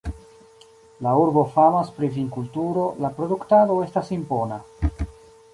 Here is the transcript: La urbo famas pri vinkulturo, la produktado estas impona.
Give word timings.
La 1.07 1.11
urbo 1.23 1.43
famas 1.57 1.91
pri 1.99 2.09
vinkulturo, 2.17 2.87
la 3.05 3.15
produktado 3.21 3.79
estas 3.85 4.11
impona. 4.21 4.63